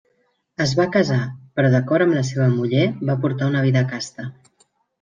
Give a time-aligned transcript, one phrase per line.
[0.63, 1.17] Es va casar,
[1.59, 4.31] però d'acord amb la seva muller, va portar una vida casta.